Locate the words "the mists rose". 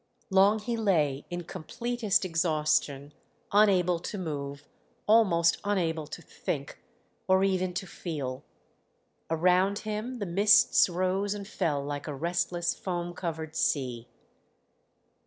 10.17-11.35